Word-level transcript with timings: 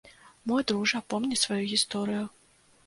Мой 0.51 0.63
дружа, 0.71 1.03
помні 1.13 1.39
сваю 1.43 1.61
гісторыю. 1.77 2.29